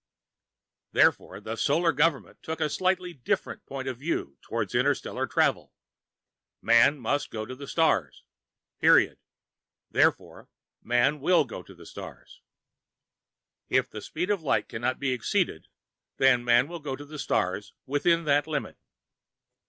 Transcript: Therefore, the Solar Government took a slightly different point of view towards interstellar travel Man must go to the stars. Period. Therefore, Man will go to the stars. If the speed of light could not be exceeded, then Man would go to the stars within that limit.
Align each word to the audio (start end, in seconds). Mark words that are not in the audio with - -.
Therefore, 0.93 1.39
the 1.39 1.55
Solar 1.55 1.91
Government 1.91 2.41
took 2.41 2.59
a 2.59 2.71
slightly 2.71 3.13
different 3.13 3.67
point 3.67 3.87
of 3.87 3.99
view 3.99 4.39
towards 4.41 4.73
interstellar 4.73 5.27
travel 5.27 5.75
Man 6.59 6.97
must 6.97 7.29
go 7.29 7.45
to 7.45 7.53
the 7.55 7.67
stars. 7.67 8.23
Period. 8.79 9.19
Therefore, 9.91 10.49
Man 10.81 11.19
will 11.19 11.45
go 11.45 11.61
to 11.61 11.75
the 11.75 11.85
stars. 11.85 12.41
If 13.69 13.91
the 13.91 14.01
speed 14.01 14.31
of 14.31 14.41
light 14.41 14.67
could 14.67 14.81
not 14.81 14.97
be 14.97 15.11
exceeded, 15.13 15.67
then 16.17 16.43
Man 16.43 16.67
would 16.69 16.81
go 16.81 16.95
to 16.95 17.05
the 17.05 17.19
stars 17.19 17.73
within 17.85 18.25
that 18.25 18.47
limit. 18.47 18.79